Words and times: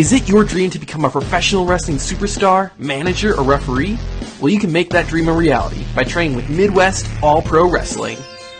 Is 0.00 0.14
it 0.14 0.26
your 0.30 0.44
dream 0.44 0.70
to 0.70 0.78
become 0.78 1.04
a 1.04 1.10
professional 1.10 1.66
wrestling 1.66 1.98
superstar, 1.98 2.70
manager, 2.78 3.36
or 3.36 3.44
referee? 3.44 3.98
Well, 4.40 4.48
you 4.48 4.58
can 4.58 4.72
make 4.72 4.88
that 4.88 5.08
dream 5.08 5.28
a 5.28 5.32
reality 5.34 5.84
by 5.94 6.04
training 6.04 6.36
with 6.36 6.48
Midwest 6.48 7.06
All 7.22 7.42
Pro 7.42 7.70
Wrestling. 7.70 8.16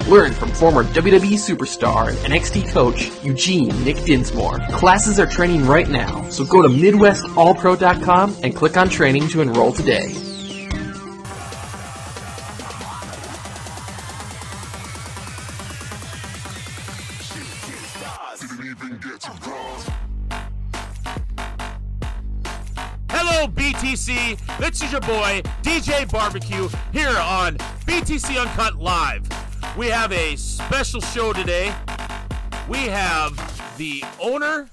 Learn 0.07 0.35
from 0.35 0.51
former 0.51 0.85
WWE 0.85 1.39
superstar 1.39 2.09
and 2.11 2.35
NXT 2.35 2.71
coach 2.71 3.11
Eugene 3.25 3.69
Nick 3.85 3.97
Dinsmore. 4.05 4.59
Classes 4.73 5.19
are 5.19 5.25
training 5.25 5.65
right 5.65 5.89
now, 5.89 6.29
so 6.29 6.45
go 6.45 6.61
to 6.61 6.69
MidwestAllPro.com 6.69 8.37
and 8.43 8.55
click 8.55 8.77
on 8.77 8.91
training 8.91 9.27
to 9.29 9.41
enroll 9.41 9.73
today. 9.73 10.15
BTC. 24.11 24.59
This 24.59 24.83
is 24.83 24.93
your 24.93 25.01
boy, 25.01 25.43
DJ 25.63 26.11
Barbecue, 26.11 26.69
here 26.93 27.17
on 27.17 27.57
BTC 27.87 28.41
Uncut 28.41 28.77
Live. 28.77 29.29
We 29.77 29.87
have 29.87 30.13
a 30.13 30.37
special 30.37 31.01
show 31.01 31.33
today. 31.33 31.75
We 32.69 32.79
have 32.79 33.37
the 33.79 34.03
owner, 34.21 34.69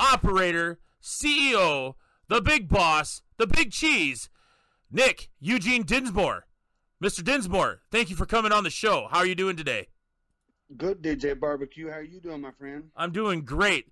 operator, 0.00 0.78
CEO, 1.02 1.94
the 2.28 2.40
big 2.40 2.68
boss, 2.68 3.22
the 3.36 3.46
big 3.46 3.72
cheese, 3.72 4.30
Nick 4.90 5.28
Eugene 5.38 5.82
Dinsmore. 5.82 6.46
Mr. 7.02 7.22
Dinsmore, 7.22 7.80
thank 7.90 8.10
you 8.10 8.16
for 8.16 8.26
coming 8.26 8.52
on 8.52 8.64
the 8.64 8.70
show. 8.70 9.06
How 9.10 9.18
are 9.18 9.26
you 9.26 9.34
doing 9.34 9.56
today? 9.56 9.88
Good 10.76 11.02
DJ 11.02 11.38
Barbecue. 11.38 11.88
How 11.88 11.98
are 11.98 12.02
you 12.02 12.20
doing, 12.20 12.40
my 12.40 12.52
friend? 12.52 12.84
I'm 12.96 13.12
doing 13.12 13.44
great. 13.44 13.86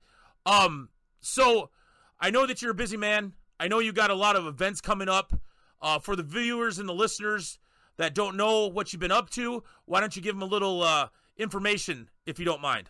Um, 0.45 0.88
so 1.20 1.70
I 2.18 2.30
know 2.30 2.46
that 2.46 2.62
you're 2.62 2.73
a 2.73 2.74
busy 2.74 2.96
man. 2.96 3.34
I 3.59 3.69
know 3.69 3.78
you 3.78 3.92
got 3.92 4.10
a 4.10 4.15
lot 4.15 4.37
of 4.37 4.46
events 4.46 4.80
coming 4.80 5.09
up. 5.09 5.33
Uh, 5.80 5.98
for 5.98 6.16
the 6.16 6.23
viewers 6.23 6.79
and 6.79 6.88
the 6.88 6.95
listeners 6.95 7.59
that 7.99 8.15
don't 8.15 8.35
know 8.35 8.66
what 8.66 8.93
you've 8.93 9.01
been 9.01 9.12
up 9.12 9.29
to, 9.29 9.62
why 9.85 10.01
don't 10.01 10.16
you 10.16 10.23
give 10.23 10.35
them 10.35 10.43
a 10.43 10.46
little 10.46 10.82
uh, 10.82 11.09
information, 11.37 12.09
if 12.24 12.38
you 12.38 12.46
don't 12.46 12.62
mind? 12.62 12.88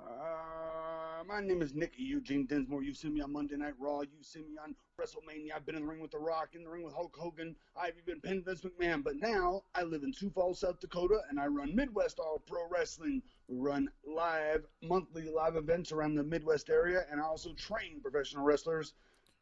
Uh, 0.00 1.22
my 1.26 1.40
name 1.40 1.62
is 1.62 1.74
Nick 1.74 1.92
Eugene 1.96 2.44
Dinsmore. 2.44 2.82
You 2.82 2.92
see 2.92 3.08
me 3.08 3.20
on 3.20 3.32
Monday 3.32 3.56
Night 3.56 3.74
Raw. 3.78 4.00
You 4.00 4.22
see 4.22 4.40
me 4.40 4.56
on 4.62 4.74
WrestleMania. 5.00 5.54
I've 5.54 5.64
been 5.64 5.76
in 5.76 5.82
the 5.82 5.88
ring 5.88 6.00
with 6.00 6.10
The 6.10 6.18
Rock, 6.18 6.50
in 6.54 6.64
the 6.64 6.70
ring 6.70 6.82
with 6.82 6.94
Hulk 6.94 7.14
Hogan. 7.16 7.54
I've 7.76 7.94
even 8.04 8.20
pinned 8.20 8.44
Vince 8.44 8.62
McMahon. 8.62 9.04
But 9.04 9.16
now 9.16 9.62
I 9.76 9.84
live 9.84 10.02
in 10.02 10.12
Sioux 10.12 10.30
Falls, 10.30 10.60
South 10.60 10.80
Dakota, 10.80 11.20
and 11.30 11.38
I 11.38 11.46
run 11.46 11.74
Midwest 11.74 12.18
All 12.18 12.42
Pro 12.46 12.68
Wrestling. 12.68 13.22
We 13.48 13.58
run 13.58 13.88
live, 14.04 14.66
monthly 14.82 15.30
live 15.30 15.56
events 15.56 15.92
around 15.92 16.16
the 16.16 16.24
Midwest 16.24 16.68
area, 16.68 17.04
and 17.10 17.20
I 17.20 17.24
also 17.24 17.52
train 17.52 18.00
professional 18.00 18.44
wrestlers 18.44 18.94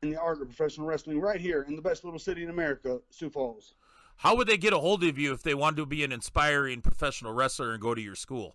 in 0.02 0.10
the 0.10 0.20
art 0.20 0.42
of 0.42 0.48
professional 0.48 0.86
wrestling 0.86 1.20
right 1.20 1.40
here 1.40 1.64
in 1.66 1.74
the 1.74 1.82
best 1.82 2.04
little 2.04 2.18
city 2.18 2.42
in 2.42 2.50
America, 2.50 3.00
Sioux 3.10 3.30
Falls. 3.30 3.74
How 4.16 4.36
would 4.36 4.46
they 4.46 4.58
get 4.58 4.72
a 4.72 4.78
hold 4.78 5.02
of 5.04 5.18
you 5.18 5.32
if 5.32 5.42
they 5.42 5.54
wanted 5.54 5.76
to 5.76 5.86
be 5.86 6.04
an 6.04 6.12
inspiring 6.12 6.82
professional 6.82 7.32
wrestler 7.32 7.72
and 7.72 7.80
go 7.80 7.94
to 7.94 8.00
your 8.00 8.14
school? 8.14 8.54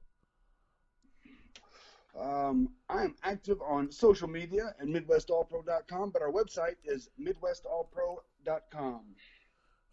Um, 2.18 2.70
I 2.90 3.04
am 3.04 3.16
active 3.24 3.62
on 3.62 3.92
social 3.92 4.28
media 4.28 4.76
at 4.80 4.88
MidwestAllPro.com, 4.88 6.12
but 6.12 6.22
our 6.22 6.32
website 6.32 6.76
is 6.84 7.10
MidwestAllPro.com. 7.20 9.02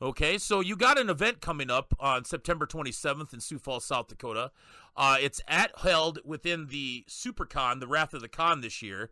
Okay, 0.01 0.37
so 0.37 0.61
you 0.61 0.77
got 0.77 0.99
an 0.99 1.09
event 1.09 1.41
coming 1.41 1.71
up 1.71 1.95
on 1.99 2.25
September 2.27 2.67
27th 2.67 3.33
in 3.33 3.41
Sioux 3.41 3.59
Falls, 3.59 3.87
South 3.87 4.09
Dakota. 4.09 4.51
Uh, 4.95 5.17
it's 5.19 5.41
at 5.49 5.71
held 5.79 6.19
within 6.23 6.67
the 6.67 7.05
SuperCon, 7.09 7.81
the 7.81 7.87
Wrath 7.87 8.13
of 8.13 8.21
the 8.21 8.29
Con 8.29 8.61
this 8.61 8.83
year. 8.83 9.11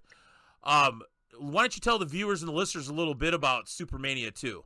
Um, 0.63 1.03
why 1.39 1.63
don't 1.63 1.75
you 1.75 1.81
tell 1.81 1.99
the 1.99 2.05
viewers 2.05 2.43
and 2.43 2.51
the 2.51 2.55
listeners 2.55 2.89
a 2.89 2.93
little 2.93 3.15
bit 3.15 3.33
about 3.33 3.67
Supermania 3.67 4.35
2? 4.35 4.63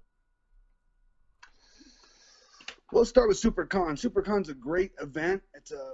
We'll 2.91 3.05
start 3.05 3.29
with 3.29 3.41
SuperCon. 3.41 3.93
SuperCon's 3.93 4.49
a 4.49 4.55
great 4.55 4.93
event. 5.01 5.43
It's 5.55 5.71
a 5.71 5.93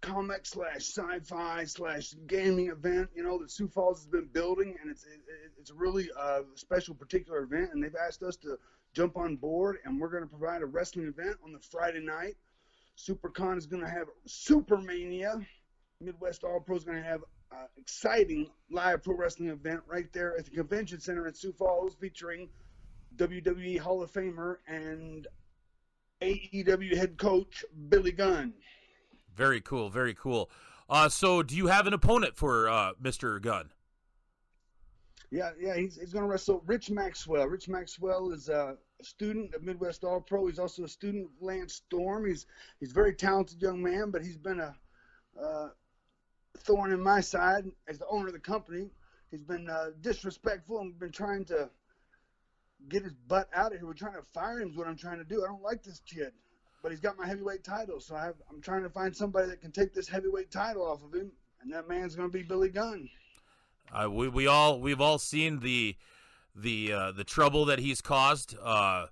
comic 0.00 0.46
slash 0.46 0.76
sci-fi 0.76 1.64
slash 1.64 2.14
gaming 2.26 2.68
event, 2.68 3.08
you 3.14 3.22
know, 3.22 3.38
that 3.38 3.50
Sioux 3.50 3.68
Falls 3.68 3.98
has 3.98 4.06
been 4.06 4.28
building, 4.32 4.76
and 4.80 4.90
it's 4.90 5.04
it, 5.04 5.20
it's 5.58 5.70
really 5.70 6.10
a 6.18 6.40
special 6.54 6.94
particular 6.94 7.42
event, 7.42 7.70
and 7.72 7.82
they've 7.82 7.94
asked 8.06 8.22
us 8.22 8.36
to 8.36 8.58
jump 8.94 9.16
on 9.16 9.36
board, 9.36 9.78
and 9.84 10.00
we're 10.00 10.08
going 10.08 10.22
to 10.22 10.28
provide 10.28 10.62
a 10.62 10.66
wrestling 10.66 11.06
event 11.06 11.36
on 11.44 11.52
the 11.52 11.60
Friday 11.70 12.00
night. 12.00 12.34
SuperCon 12.98 13.56
is 13.56 13.66
going 13.66 13.82
to 13.82 13.88
have 13.88 14.08
Supermania. 14.28 15.44
Midwest 16.00 16.44
All 16.44 16.60
Pro 16.60 16.76
is 16.76 16.84
going 16.84 16.96
to 16.96 17.08
have 17.08 17.20
an 17.52 17.66
exciting 17.76 18.50
live 18.70 19.02
pro 19.02 19.14
wrestling 19.14 19.50
event 19.50 19.80
right 19.86 20.12
there 20.12 20.36
at 20.38 20.44
the 20.44 20.50
convention 20.50 21.00
center 21.00 21.26
in 21.26 21.34
Sioux 21.34 21.52
Falls, 21.52 21.94
featuring 22.00 22.48
WWE 23.16 23.78
Hall 23.78 24.02
of 24.02 24.12
Famer 24.12 24.56
and 24.66 25.26
AEW 26.22 26.96
head 26.96 27.16
coach 27.18 27.64
Billy 27.88 28.12
Gunn. 28.12 28.54
Very 29.40 29.62
cool, 29.62 29.88
very 29.88 30.12
cool. 30.12 30.50
Uh, 30.90 31.08
so, 31.08 31.42
do 31.42 31.56
you 31.56 31.68
have 31.68 31.86
an 31.86 31.94
opponent 31.94 32.36
for 32.36 32.68
uh, 32.68 32.92
Mr. 33.02 33.40
Gunn? 33.40 33.70
Yeah, 35.30 35.52
yeah, 35.58 35.74
he's, 35.76 35.98
he's 35.98 36.12
going 36.12 36.24
to 36.24 36.30
wrestle 36.30 36.62
Rich 36.66 36.90
Maxwell. 36.90 37.46
Rich 37.46 37.66
Maxwell 37.66 38.32
is 38.32 38.50
a 38.50 38.76
student 39.00 39.54
of 39.54 39.62
Midwest 39.62 40.04
All 40.04 40.20
Pro. 40.20 40.46
He's 40.46 40.58
also 40.58 40.84
a 40.84 40.88
student 40.88 41.24
of 41.24 41.30
Lance 41.40 41.72
Storm. 41.72 42.26
He's 42.26 42.44
he's 42.80 42.90
a 42.90 42.94
very 42.94 43.14
talented 43.14 43.62
young 43.62 43.82
man, 43.82 44.10
but 44.10 44.20
he's 44.20 44.36
been 44.36 44.60
a 44.60 44.76
uh, 45.42 45.68
thorn 46.58 46.92
in 46.92 47.00
my 47.00 47.22
side 47.22 47.64
as 47.88 47.98
the 47.98 48.08
owner 48.08 48.26
of 48.26 48.34
the 48.34 48.40
company. 48.40 48.90
He's 49.30 49.42
been 49.42 49.70
uh, 49.70 49.92
disrespectful 50.02 50.80
and 50.80 50.98
been 50.98 51.12
trying 51.12 51.46
to 51.46 51.70
get 52.90 53.04
his 53.04 53.14
butt 53.26 53.48
out 53.54 53.72
of 53.72 53.78
here. 53.78 53.86
We're 53.86 53.94
trying 53.94 54.20
to 54.20 54.22
fire 54.34 54.60
him. 54.60 54.68
Is 54.68 54.76
what 54.76 54.86
I'm 54.86 54.98
trying 54.98 55.16
to 55.16 55.24
do. 55.24 55.42
I 55.42 55.46
don't 55.46 55.62
like 55.62 55.82
this 55.82 56.02
kid, 56.04 56.32
but 56.82 56.90
he's 56.90 57.00
got 57.00 57.18
my 57.18 57.26
heavyweight 57.26 57.64
title, 57.64 58.00
so 58.00 58.16
I 58.16 58.24
have, 58.24 58.36
I'm 58.50 58.60
trying 58.60 58.82
to 58.82 58.88
find 58.88 59.14
somebody 59.14 59.48
that 59.48 59.60
can 59.60 59.72
take 59.72 59.92
this 59.92 60.08
heavyweight 60.08 60.50
title 60.50 60.82
off 60.82 61.04
of 61.04 61.14
him, 61.14 61.30
and 61.62 61.72
that 61.72 61.88
man's 61.88 62.14
going 62.16 62.30
to 62.30 62.32
be 62.32 62.42
Billy 62.42 62.70
Gunn. 62.70 63.08
Uh, 63.92 64.08
we 64.10 64.28
we 64.28 64.46
all 64.46 64.80
we've 64.80 65.00
all 65.00 65.18
seen 65.18 65.60
the 65.60 65.96
the 66.54 66.92
uh, 66.92 67.12
the 67.12 67.24
trouble 67.24 67.64
that 67.64 67.80
he's 67.80 68.00
caused. 68.00 68.56
Uh, 68.62 69.06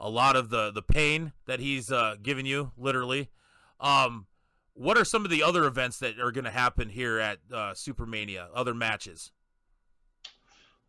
a 0.00 0.08
lot 0.08 0.36
of 0.36 0.50
the 0.50 0.70
the 0.70 0.82
pain 0.82 1.32
that 1.46 1.60
he's 1.60 1.92
uh, 1.92 2.16
given 2.22 2.46
you, 2.46 2.72
literally. 2.76 3.30
Um, 3.78 4.26
what 4.74 4.96
are 4.96 5.04
some 5.04 5.24
of 5.24 5.30
the 5.30 5.42
other 5.42 5.64
events 5.64 5.98
that 5.98 6.18
are 6.18 6.32
going 6.32 6.44
to 6.44 6.50
happen 6.50 6.88
here 6.88 7.18
at 7.18 7.38
uh, 7.52 7.72
Supermania? 7.72 8.46
Other 8.54 8.72
matches? 8.72 9.32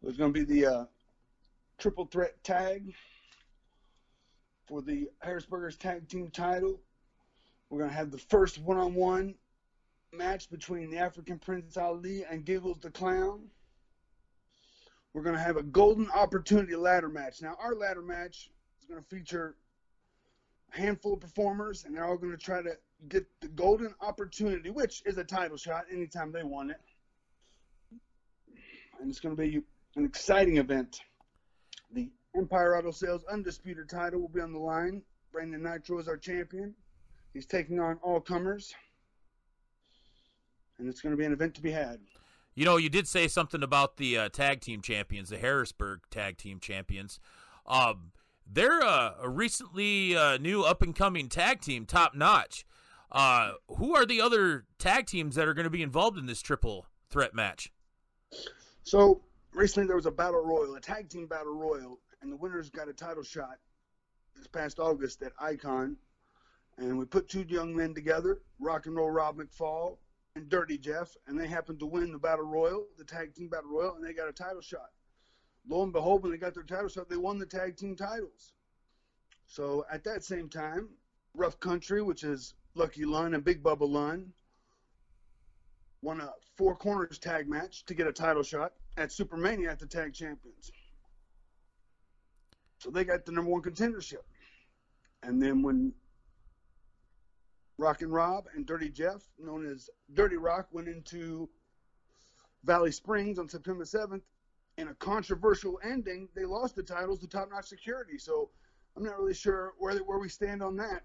There's 0.01 0.17
going 0.17 0.33
to 0.33 0.45
be 0.45 0.61
the 0.61 0.65
uh, 0.65 0.85
triple 1.77 2.05
threat 2.05 2.41
tag 2.43 2.93
for 4.67 4.81
the 4.81 5.09
Harrisburgers 5.19 5.77
tag 5.77 6.07
team 6.07 6.29
title. 6.29 6.79
We're 7.69 7.79
going 7.79 7.89
to 7.89 7.95
have 7.95 8.11
the 8.11 8.17
first 8.17 8.59
one 8.59 8.77
on 8.77 8.93
one 8.93 9.35
match 10.11 10.49
between 10.49 10.89
the 10.89 10.97
African 10.97 11.39
Prince 11.39 11.75
Ali 11.75 12.23
and 12.29 12.45
Giggles 12.45 12.79
the 12.79 12.91
Clown. 12.91 13.49
We're 15.13 15.23
going 15.23 15.35
to 15.35 15.41
have 15.41 15.57
a 15.57 15.63
golden 15.63 16.09
opportunity 16.11 16.75
ladder 16.75 17.09
match. 17.09 17.41
Now, 17.41 17.55
our 17.61 17.75
ladder 17.75 18.01
match 18.01 18.49
is 18.79 18.85
going 18.85 19.01
to 19.01 19.07
feature 19.09 19.55
a 20.73 20.77
handful 20.77 21.13
of 21.13 21.19
performers, 21.19 21.85
and 21.85 21.95
they're 21.95 22.05
all 22.05 22.17
going 22.17 22.31
to 22.31 22.37
try 22.37 22.61
to 22.61 22.77
get 23.09 23.27
the 23.41 23.47
golden 23.49 23.93
opportunity, 24.01 24.69
which 24.69 25.03
is 25.05 25.17
a 25.17 25.23
title 25.23 25.57
shot 25.57 25.85
anytime 25.91 26.31
they 26.31 26.43
want 26.43 26.71
it. 26.71 26.81
And 28.99 29.09
it's 29.09 29.19
going 29.19 29.35
to 29.35 29.41
be 29.41 29.61
an 29.95 30.05
exciting 30.05 30.57
event. 30.57 31.01
The 31.91 32.09
Empire 32.35 32.77
Auto 32.77 32.91
Sales 32.91 33.23
Undisputed 33.31 33.89
title 33.89 34.19
will 34.19 34.27
be 34.27 34.41
on 34.41 34.53
the 34.53 34.59
line. 34.59 35.01
Brandon 35.31 35.61
Nitro 35.63 35.99
is 35.99 36.07
our 36.07 36.17
champion. 36.17 36.73
He's 37.33 37.45
taking 37.45 37.79
on 37.79 37.97
all 38.01 38.19
comers. 38.19 38.73
And 40.77 40.87
it's 40.87 41.01
going 41.01 41.11
to 41.11 41.17
be 41.17 41.25
an 41.25 41.33
event 41.33 41.55
to 41.55 41.61
be 41.61 41.71
had. 41.71 41.99
You 42.55 42.65
know, 42.65 42.77
you 42.77 42.89
did 42.89 43.07
say 43.07 43.27
something 43.27 43.63
about 43.63 43.97
the 43.97 44.17
uh, 44.17 44.29
tag 44.29 44.61
team 44.61 44.81
champions, 44.81 45.29
the 45.29 45.37
Harrisburg 45.37 46.01
tag 46.11 46.37
team 46.37 46.59
champions. 46.59 47.19
Um, 47.65 48.11
they're 48.45 48.83
uh, 48.83 49.13
a 49.21 49.29
recently 49.29 50.15
uh, 50.15 50.37
new 50.37 50.63
up 50.63 50.81
and 50.81 50.95
coming 50.95 51.29
tag 51.29 51.61
team, 51.61 51.85
top 51.85 52.13
notch. 52.13 52.65
Uh, 53.11 53.53
who 53.67 53.95
are 53.95 54.05
the 54.05 54.21
other 54.21 54.65
tag 54.79 55.05
teams 55.05 55.35
that 55.35 55.47
are 55.47 55.53
going 55.53 55.65
to 55.65 55.69
be 55.69 55.83
involved 55.83 56.17
in 56.17 56.25
this 56.25 56.41
triple 56.41 56.85
threat 57.09 57.33
match? 57.33 57.71
So 58.83 59.21
recently 59.53 59.87
there 59.87 59.95
was 59.95 60.07
a 60.07 60.11
battle 60.11 60.43
royal, 60.43 60.75
a 60.75 60.81
tag 60.81 61.09
team 61.09 61.27
battle 61.27 61.53
royal, 61.53 61.99
and 62.23 62.31
the 62.31 62.37
winners 62.37 62.69
got 62.69 62.87
a 62.87 62.93
title 62.93 63.21
shot 63.21 63.59
this 64.35 64.47
past 64.47 64.79
August 64.79 65.21
at 65.21 65.33
Icon. 65.39 65.97
And 66.77 66.97
we 66.97 67.05
put 67.05 67.29
two 67.29 67.45
young 67.47 67.75
men 67.75 67.93
together, 67.93 68.39
Rock 68.59 68.87
and 68.87 68.95
Roll 68.95 69.11
Rob 69.11 69.37
McFall 69.37 69.97
and 70.35 70.49
Dirty 70.49 70.79
Jeff, 70.79 71.15
and 71.27 71.39
they 71.39 71.47
happened 71.47 71.79
to 71.79 71.85
win 71.85 72.11
the 72.11 72.17
battle 72.17 72.45
royal, 72.45 72.87
the 72.97 73.03
tag 73.03 73.35
team 73.35 73.49
battle 73.49 73.69
royal, 73.69 73.95
and 73.95 74.03
they 74.03 74.13
got 74.13 74.29
a 74.29 74.33
title 74.33 74.61
shot. 74.61 74.89
Lo 75.67 75.83
and 75.83 75.93
behold, 75.93 76.23
when 76.23 76.31
they 76.31 76.37
got 76.37 76.55
their 76.55 76.63
title 76.63 76.87
shot, 76.87 77.09
they 77.09 77.17
won 77.17 77.37
the 77.37 77.45
tag 77.45 77.77
team 77.77 77.95
titles. 77.95 78.53
So 79.45 79.85
at 79.91 80.03
that 80.05 80.23
same 80.23 80.49
time, 80.49 80.89
Rough 81.35 81.59
Country, 81.59 82.01
which 82.01 82.23
is 82.23 82.55
Lucky 82.73 83.05
Lund 83.05 83.35
and 83.35 83.43
Big 83.43 83.61
Bubba 83.61 83.87
Lund, 83.87 84.31
won 86.01 86.21
a 86.21 86.31
four 86.55 86.75
corners 86.75 87.19
tag 87.19 87.47
match 87.47 87.85
to 87.85 87.93
get 87.93 88.07
a 88.07 88.13
title 88.13 88.43
shot 88.43 88.73
at 88.97 89.09
Supermania 89.09 89.69
at 89.69 89.79
the 89.79 89.85
tag 89.85 90.13
champions. 90.13 90.71
So 92.83 92.89
they 92.89 93.05
got 93.05 93.25
the 93.25 93.31
number 93.31 93.49
one 93.49 93.61
contendership. 93.61 94.23
And 95.23 95.41
then 95.41 95.63
when 95.63 95.93
Rock 97.77 98.01
and 98.01 98.11
Rob 98.11 98.47
and 98.53 98.65
Dirty 98.65 98.89
Jeff, 98.89 99.21
known 99.39 99.65
as 99.65 99.89
Dirty 100.13 100.35
Rock, 100.35 100.67
went 100.73 100.89
into 100.89 101.49
Valley 102.65 102.91
Springs 102.91 103.39
on 103.39 103.47
September 103.47 103.85
7th, 103.85 104.21
in 104.77 104.89
a 104.89 104.93
controversial 104.95 105.79
ending, 105.81 106.27
they 106.35 106.43
lost 106.43 106.75
the 106.75 106.83
titles 106.83 107.19
to 107.19 107.27
Top 107.27 107.49
Notch 107.49 107.67
Security. 107.67 108.17
So 108.17 108.49
I'm 108.97 109.03
not 109.03 109.17
really 109.17 109.33
sure 109.33 109.75
where 109.77 109.97
where 109.99 110.19
we 110.19 110.27
stand 110.27 110.61
on 110.61 110.75
that. 110.75 111.03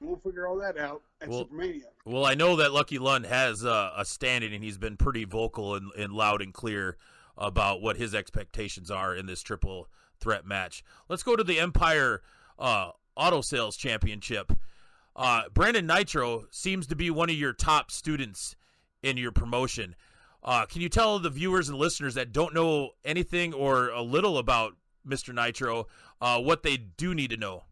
We'll 0.00 0.16
figure 0.16 0.46
all 0.46 0.56
that 0.60 0.78
out 0.78 1.02
at 1.20 1.28
well, 1.28 1.44
Supermania. 1.44 1.88
Well, 2.06 2.24
I 2.24 2.34
know 2.34 2.56
that 2.56 2.72
Lucky 2.72 2.98
Lund 2.98 3.26
has 3.26 3.66
uh, 3.66 3.90
a 3.96 4.04
standing, 4.06 4.54
and 4.54 4.64
he's 4.64 4.78
been 4.78 4.96
pretty 4.96 5.24
vocal 5.24 5.74
and, 5.74 5.90
and 5.98 6.12
loud 6.12 6.40
and 6.40 6.54
clear 6.54 6.96
about 7.36 7.82
what 7.82 7.96
his 7.96 8.14
expectations 8.14 8.90
are 8.90 9.14
in 9.14 9.26
this 9.26 9.42
triple 9.42 9.88
threat 10.20 10.46
match. 10.46 10.84
Let's 11.08 11.22
go 11.22 11.36
to 11.36 11.44
the 11.44 11.58
Empire 11.58 12.22
uh, 12.58 12.90
Auto 13.16 13.40
Sales 13.40 13.76
Championship. 13.76 14.52
Uh, 15.14 15.44
Brandon 15.52 15.86
Nitro 15.86 16.44
seems 16.50 16.86
to 16.88 16.96
be 16.96 17.10
one 17.10 17.30
of 17.30 17.36
your 17.36 17.52
top 17.52 17.90
students 17.90 18.56
in 19.02 19.16
your 19.16 19.32
promotion. 19.32 19.94
Uh, 20.42 20.66
can 20.66 20.80
you 20.80 20.88
tell 20.88 21.18
the 21.18 21.30
viewers 21.30 21.68
and 21.68 21.78
listeners 21.78 22.14
that 22.14 22.32
don't 22.32 22.54
know 22.54 22.90
anything 23.04 23.52
or 23.52 23.88
a 23.88 24.02
little 24.02 24.38
about 24.38 24.74
Mr. 25.06 25.34
Nitro 25.34 25.86
uh, 26.20 26.40
what 26.40 26.62
they 26.62 26.76
do 26.76 27.14
need 27.14 27.30
to 27.30 27.36
know? 27.36 27.64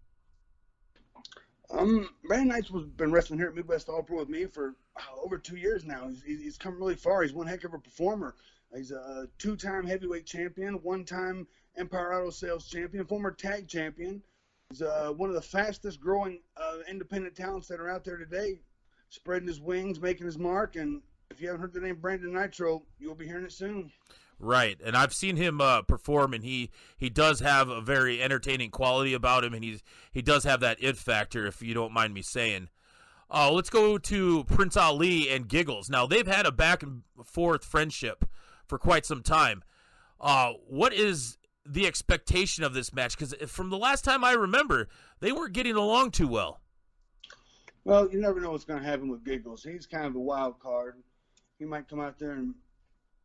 Um, 1.70 2.08
Brandon 2.24 2.48
Nitro's 2.48 2.86
been 2.86 3.12
wrestling 3.12 3.38
here 3.38 3.48
at 3.48 3.54
Midwest 3.54 3.88
All 3.88 4.02
Pro 4.02 4.18
with 4.18 4.28
me 4.28 4.46
for 4.46 4.74
uh, 4.96 5.20
over 5.22 5.38
two 5.38 5.56
years 5.56 5.84
now. 5.84 6.08
He's, 6.08 6.42
he's 6.42 6.58
come 6.58 6.76
really 6.76 6.94
far. 6.94 7.22
He's 7.22 7.32
one 7.32 7.46
heck 7.46 7.64
of 7.64 7.74
a 7.74 7.78
performer. 7.78 8.34
He's 8.74 8.90
a 8.90 9.28
two-time 9.38 9.86
heavyweight 9.86 10.26
champion, 10.26 10.74
one-time 10.82 11.46
Empire 11.76 12.14
Auto 12.14 12.30
Sales 12.30 12.66
champion, 12.66 13.04
former 13.06 13.30
tag 13.30 13.68
champion. 13.68 14.22
He's 14.70 14.82
uh, 14.82 15.12
one 15.16 15.28
of 15.28 15.36
the 15.36 15.42
fastest 15.42 16.00
growing 16.00 16.40
uh, 16.56 16.78
independent 16.88 17.36
talents 17.36 17.68
that 17.68 17.80
are 17.80 17.88
out 17.88 18.04
there 18.04 18.16
today, 18.16 18.58
spreading 19.10 19.46
his 19.46 19.60
wings, 19.60 20.00
making 20.00 20.26
his 20.26 20.38
mark. 20.38 20.76
And 20.76 21.02
if 21.30 21.40
you 21.40 21.48
haven't 21.48 21.60
heard 21.60 21.72
the 21.72 21.80
name 21.80 21.96
Brandon 21.96 22.32
Nitro, 22.32 22.82
you'll 22.98 23.14
be 23.14 23.26
hearing 23.26 23.44
it 23.44 23.52
soon. 23.52 23.92
Right, 24.40 24.76
and 24.84 24.96
I've 24.96 25.14
seen 25.14 25.36
him 25.36 25.60
uh, 25.60 25.82
perform, 25.82 26.34
and 26.34 26.42
he 26.42 26.70
he 26.96 27.08
does 27.08 27.38
have 27.38 27.68
a 27.68 27.80
very 27.80 28.20
entertaining 28.20 28.70
quality 28.70 29.14
about 29.14 29.44
him, 29.44 29.54
and 29.54 29.62
he's 29.62 29.82
he 30.10 30.22
does 30.22 30.42
have 30.42 30.58
that 30.60 30.82
it 30.82 30.96
factor, 30.96 31.46
if 31.46 31.62
you 31.62 31.72
don't 31.72 31.92
mind 31.92 32.12
me 32.12 32.22
saying. 32.22 32.68
Uh, 33.30 33.50
let's 33.50 33.70
go 33.70 33.96
to 33.96 34.44
Prince 34.44 34.76
Ali 34.76 35.30
and 35.30 35.48
Giggles. 35.48 35.88
Now 35.88 36.06
they've 36.06 36.26
had 36.26 36.46
a 36.46 36.52
back 36.52 36.82
and 36.82 37.02
forth 37.24 37.64
friendship 37.64 38.24
for 38.66 38.78
quite 38.78 39.06
some 39.06 39.22
time. 39.22 39.62
Uh, 40.20 40.52
what 40.68 40.92
is 40.92 41.38
the 41.66 41.86
expectation 41.86 42.64
of 42.64 42.74
this 42.74 42.92
match? 42.92 43.16
Because 43.16 43.34
from 43.50 43.70
the 43.70 43.78
last 43.78 44.04
time 44.04 44.24
I 44.24 44.32
remember, 44.32 44.88
they 45.20 45.32
weren't 45.32 45.52
getting 45.52 45.76
along 45.76 46.12
too 46.12 46.28
well. 46.28 46.60
Well, 47.84 48.10
you 48.10 48.20
never 48.20 48.40
know 48.40 48.52
what's 48.52 48.64
going 48.64 48.82
to 48.82 48.88
happen 48.88 49.08
with 49.08 49.24
Giggles. 49.24 49.62
He's 49.62 49.86
kind 49.86 50.06
of 50.06 50.14
a 50.14 50.20
wild 50.20 50.58
card. 50.58 50.96
He 51.58 51.64
might 51.64 51.88
come 51.88 52.00
out 52.00 52.18
there 52.18 52.32
and 52.32 52.54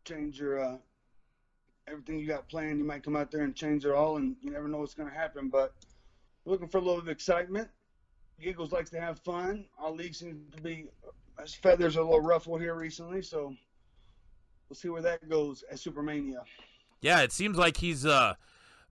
change 0.06 0.40
your 0.40 0.60
uh, 0.60 0.78
everything 1.88 2.20
you 2.20 2.28
got 2.28 2.50
planned. 2.50 2.80
You 2.80 2.86
might 2.86 3.04
come 3.04 3.16
out 3.16 3.32
there 3.32 3.44
and 3.44 3.56
change 3.56 3.86
it 3.86 3.92
all, 3.92 4.18
and 4.18 4.36
you 4.42 4.52
never 4.52 4.68
know 4.68 4.80
what's 4.80 4.94
going 4.94 5.10
to 5.10 5.16
happen. 5.16 5.50
But 5.50 5.74
looking 6.46 6.68
for 6.68 6.78
a 6.78 6.82
little 6.82 6.96
bit 6.96 7.04
of 7.04 7.10
excitement. 7.10 7.70
Giggles 8.42 8.72
likes 8.72 8.90
to 8.92 9.02
have 9.02 9.20
fun. 9.20 9.66
Ali 9.78 10.14
seems 10.14 10.56
to 10.56 10.62
be 10.62 10.88
his 11.42 11.54
feathers 11.54 11.96
are 11.98 12.02
a 12.02 12.04
little 12.04 12.22
ruffled 12.22 12.62
here 12.62 12.76
recently, 12.76 13.22
so 13.22 13.56
we'll 14.70 14.78
see 14.78 14.90
where 14.90 15.02
that 15.02 15.28
goes 15.28 15.64
at 15.72 15.78
Supermania. 15.78 16.44
Yeah, 17.02 17.22
it 17.22 17.32
seems 17.32 17.58
like 17.58 17.78
he's 17.78 18.06
uh, 18.06 18.36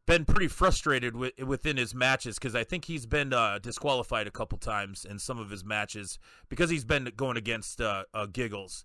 been 0.06 0.24
pretty 0.24 0.48
frustrated 0.48 1.14
with, 1.14 1.38
within 1.38 1.76
his 1.76 1.94
matches 1.94 2.38
because 2.38 2.54
I 2.54 2.64
think 2.64 2.86
he's 2.86 3.06
been 3.06 3.32
uh, 3.32 3.58
disqualified 3.60 4.26
a 4.26 4.30
couple 4.30 4.58
times 4.58 5.04
in 5.04 5.18
some 5.18 5.38
of 5.38 5.50
his 5.50 5.64
matches 5.64 6.18
because 6.48 6.70
he's 6.70 6.84
been 6.84 7.12
going 7.16 7.36
against 7.36 7.80
uh, 7.80 8.04
uh 8.12 8.26
Giggles. 8.26 8.84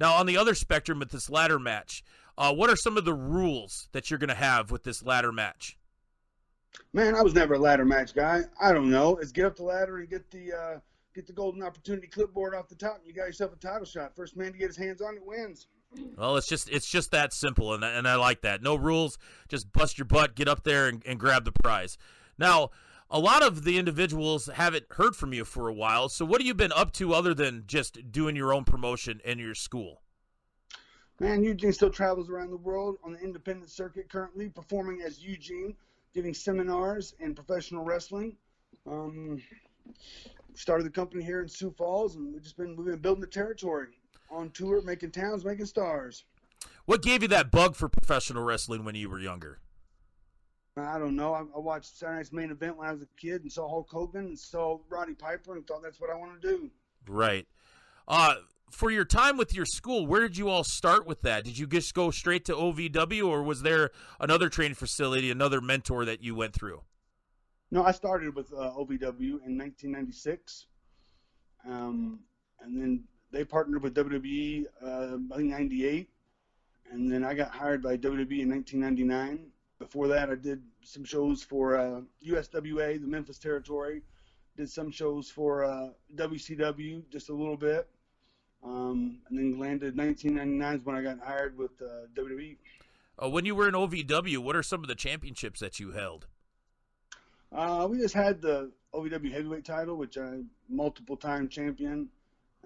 Now, 0.00 0.14
on 0.14 0.26
the 0.26 0.36
other 0.36 0.54
spectrum, 0.54 0.98
with 0.98 1.10
this 1.10 1.30
ladder 1.30 1.58
match, 1.58 2.02
uh, 2.36 2.52
what 2.52 2.68
are 2.68 2.76
some 2.76 2.96
of 2.96 3.04
the 3.04 3.14
rules 3.14 3.88
that 3.92 4.10
you're 4.10 4.18
going 4.18 4.28
to 4.28 4.34
have 4.34 4.72
with 4.72 4.82
this 4.82 5.04
ladder 5.04 5.30
match? 5.30 5.78
Man, 6.92 7.14
I 7.14 7.22
was 7.22 7.34
never 7.34 7.54
a 7.54 7.58
ladder 7.58 7.84
match 7.84 8.12
guy. 8.12 8.42
I 8.60 8.72
don't 8.72 8.90
know. 8.90 9.16
It's 9.16 9.30
get 9.30 9.44
up 9.44 9.54
the 9.54 9.62
ladder 9.62 9.98
and 9.98 10.10
get 10.10 10.28
the 10.32 10.52
uh, 10.52 10.78
get 11.14 11.28
the 11.28 11.32
golden 11.32 11.62
opportunity 11.62 12.08
clipboard 12.08 12.56
off 12.56 12.68
the 12.68 12.74
top, 12.74 12.98
and 12.98 13.06
you 13.06 13.12
got 13.12 13.26
yourself 13.26 13.52
a 13.52 13.56
title 13.56 13.84
shot. 13.84 14.16
First 14.16 14.36
man 14.36 14.50
to 14.50 14.58
get 14.58 14.68
his 14.68 14.76
hands 14.76 15.00
on 15.00 15.14
it 15.14 15.24
wins. 15.24 15.68
Well, 16.16 16.36
it's 16.36 16.46
just 16.46 16.68
it's 16.70 16.88
just 16.88 17.10
that 17.10 17.32
simple, 17.32 17.74
and 17.74 17.84
and 17.84 18.06
I 18.06 18.14
like 18.16 18.42
that. 18.42 18.62
No 18.62 18.74
rules, 18.76 19.18
just 19.48 19.72
bust 19.72 19.98
your 19.98 20.04
butt, 20.04 20.34
get 20.34 20.48
up 20.48 20.64
there, 20.64 20.88
and, 20.88 21.02
and 21.06 21.18
grab 21.18 21.44
the 21.44 21.52
prize. 21.52 21.98
Now, 22.38 22.70
a 23.10 23.18
lot 23.18 23.42
of 23.42 23.64
the 23.64 23.78
individuals 23.78 24.48
haven't 24.54 24.86
heard 24.90 25.14
from 25.16 25.32
you 25.32 25.44
for 25.44 25.68
a 25.68 25.74
while. 25.74 26.08
So, 26.08 26.24
what 26.24 26.40
have 26.40 26.46
you 26.46 26.54
been 26.54 26.72
up 26.72 26.92
to 26.94 27.14
other 27.14 27.34
than 27.34 27.64
just 27.66 28.12
doing 28.12 28.36
your 28.36 28.52
own 28.52 28.64
promotion 28.64 29.20
in 29.24 29.38
your 29.38 29.54
school? 29.54 30.02
Man, 31.20 31.44
Eugene 31.44 31.72
still 31.72 31.90
travels 31.90 32.28
around 32.28 32.50
the 32.50 32.56
world 32.56 32.96
on 33.04 33.12
the 33.12 33.20
independent 33.20 33.70
circuit 33.70 34.08
currently, 34.08 34.48
performing 34.48 35.02
as 35.02 35.22
Eugene, 35.22 35.76
giving 36.12 36.34
seminars 36.34 37.14
in 37.20 37.34
professional 37.34 37.84
wrestling. 37.84 38.36
Um, 38.86 39.40
started 40.54 40.84
the 40.84 40.90
company 40.90 41.22
here 41.22 41.40
in 41.40 41.48
Sioux 41.48 41.72
Falls, 41.76 42.16
and 42.16 42.32
we've 42.32 42.42
just 42.42 42.56
been 42.56 42.76
we've 42.76 42.86
been 42.86 42.98
building 42.98 43.20
the 43.20 43.26
territory 43.26 43.88
on 44.30 44.50
tour, 44.50 44.82
making 44.82 45.12
towns, 45.12 45.44
making 45.44 45.66
stars. 45.66 46.24
What 46.86 47.02
gave 47.02 47.22
you 47.22 47.28
that 47.28 47.50
bug 47.50 47.76
for 47.76 47.88
professional 47.88 48.42
wrestling 48.42 48.84
when 48.84 48.94
you 48.94 49.08
were 49.08 49.18
younger? 49.18 49.60
I 50.76 50.98
don't 50.98 51.14
know. 51.14 51.34
I, 51.34 51.40
I 51.54 51.58
watched 51.58 51.96
Saturday 51.96 52.18
Night's 52.18 52.32
main 52.32 52.50
event 52.50 52.76
when 52.76 52.88
I 52.88 52.92
was 52.92 53.02
a 53.02 53.08
kid 53.16 53.42
and 53.42 53.52
saw 53.52 53.68
Hulk 53.68 53.88
Hogan 53.90 54.26
and 54.26 54.38
saw 54.38 54.80
Roddy 54.88 55.14
Piper 55.14 55.54
and 55.54 55.66
thought 55.66 55.82
that's 55.82 56.00
what 56.00 56.10
I 56.10 56.16
want 56.16 56.40
to 56.40 56.48
do. 56.48 56.70
Right. 57.06 57.46
Uh, 58.08 58.34
for 58.70 58.90
your 58.90 59.04
time 59.04 59.36
with 59.36 59.54
your 59.54 59.66
school, 59.66 60.06
where 60.06 60.20
did 60.20 60.36
you 60.36 60.48
all 60.48 60.64
start 60.64 61.06
with 61.06 61.22
that? 61.22 61.44
Did 61.44 61.58
you 61.58 61.66
just 61.66 61.94
go 61.94 62.10
straight 62.10 62.44
to 62.46 62.54
OVW, 62.54 63.26
or 63.26 63.42
was 63.42 63.62
there 63.62 63.90
another 64.18 64.48
training 64.48 64.74
facility, 64.74 65.30
another 65.30 65.60
mentor 65.60 66.04
that 66.04 66.22
you 66.22 66.34
went 66.34 66.54
through? 66.54 66.82
No, 67.70 67.84
I 67.84 67.92
started 67.92 68.34
with 68.34 68.52
uh, 68.52 68.72
OVW 68.76 69.46
in 69.46 69.56
1996, 69.56 70.66
um, 71.66 72.20
and 72.60 72.80
then 72.80 73.04
they 73.34 73.44
partnered 73.44 73.82
with 73.82 73.94
WWE, 73.94 74.66
uh, 74.82 75.18
I 75.32 75.36
think 75.36 75.50
'98, 75.50 76.08
and 76.90 77.10
then 77.10 77.24
I 77.24 77.34
got 77.34 77.50
hired 77.50 77.82
by 77.82 77.96
WWE 77.96 78.40
in 78.40 78.50
1999 78.50 79.50
before 79.78 80.08
that, 80.08 80.30
I 80.30 80.34
did 80.34 80.62
some 80.82 81.04
shows 81.04 81.42
for 81.42 81.76
uh, 81.76 82.00
USWA, 82.26 83.00
the 83.00 83.06
Memphis 83.06 83.38
territory. 83.38 84.02
Did 84.56 84.70
some 84.70 84.90
shows 84.90 85.28
for 85.28 85.64
uh, 85.64 85.88
WCW, 86.14 87.02
just 87.10 87.28
a 87.28 87.34
little 87.34 87.56
bit. 87.56 87.88
Um, 88.62 89.18
and 89.28 89.38
then 89.38 89.58
landed 89.58 89.96
1999 89.96 90.74
is 90.76 90.86
when 90.86 90.96
I 90.96 91.02
got 91.02 91.18
hired 91.20 91.58
with 91.58 91.72
uh, 91.82 92.06
WWE. 92.14 92.56
Uh, 93.22 93.28
when 93.28 93.44
you 93.44 93.54
were 93.54 93.68
in 93.68 93.74
OVW, 93.74 94.38
what 94.38 94.56
are 94.56 94.62
some 94.62 94.82
of 94.82 94.88
the 94.88 94.94
championships 94.94 95.60
that 95.60 95.78
you 95.78 95.92
held? 95.92 96.26
Uh, 97.52 97.86
we 97.88 97.98
just 97.98 98.14
had 98.14 98.40
the 98.40 98.70
OVW 98.94 99.30
heavyweight 99.30 99.64
title, 99.64 99.96
which 99.96 100.16
I 100.16 100.40
multiple 100.68 101.16
time 101.16 101.48
champion, 101.48 102.08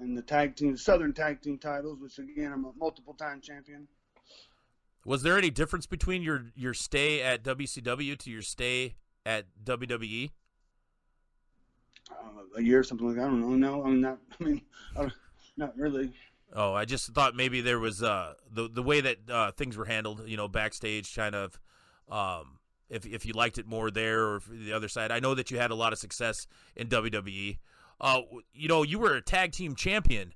and 0.00 0.16
the 0.16 0.22
tag 0.22 0.56
team, 0.56 0.76
Southern 0.76 1.12
tag 1.12 1.40
team 1.40 1.58
titles, 1.58 1.98
which 2.00 2.18
again 2.18 2.52
I'm 2.52 2.64
a 2.64 2.72
multiple 2.78 3.14
time 3.14 3.40
champion. 3.40 3.88
Was 5.04 5.22
there 5.22 5.38
any 5.38 5.50
difference 5.50 5.86
between 5.86 6.22
your 6.22 6.46
your 6.54 6.74
stay 6.74 7.22
at 7.22 7.42
WCW 7.42 8.18
to 8.18 8.30
your 8.30 8.42
stay 8.42 8.96
at 9.24 9.46
WWE? 9.64 10.30
Uh, 12.10 12.14
a 12.56 12.62
year 12.62 12.80
or 12.80 12.82
something 12.82 13.06
like 13.06 13.16
that. 13.16 13.24
I 13.24 13.26
don't 13.26 13.40
know. 13.40 13.54
No, 13.54 13.84
I 13.84 13.88
mean 13.88 14.00
not. 14.00 14.18
I 14.40 14.44
mean, 14.44 14.62
not 15.56 15.76
really. 15.76 16.12
Oh, 16.54 16.72
I 16.72 16.86
just 16.86 17.12
thought 17.12 17.36
maybe 17.36 17.60
there 17.60 17.78
was 17.78 18.02
uh, 18.02 18.34
the 18.50 18.68
the 18.68 18.82
way 18.82 19.00
that 19.00 19.16
uh, 19.30 19.50
things 19.52 19.76
were 19.76 19.84
handled, 19.84 20.22
you 20.26 20.36
know, 20.36 20.48
backstage, 20.48 21.14
kind 21.14 21.34
of. 21.34 21.58
Um, 22.10 22.58
if 22.88 23.04
if 23.04 23.26
you 23.26 23.34
liked 23.34 23.58
it 23.58 23.66
more 23.66 23.90
there 23.90 24.24
or 24.24 24.42
the 24.50 24.72
other 24.72 24.88
side, 24.88 25.10
I 25.10 25.20
know 25.20 25.34
that 25.34 25.50
you 25.50 25.58
had 25.58 25.70
a 25.70 25.74
lot 25.74 25.92
of 25.92 25.98
success 25.98 26.46
in 26.74 26.88
WWE. 26.88 27.58
Uh, 28.00 28.22
you 28.52 28.68
know, 28.68 28.82
you 28.82 28.98
were 28.98 29.14
a 29.14 29.22
tag 29.22 29.52
team 29.52 29.74
champion 29.74 30.32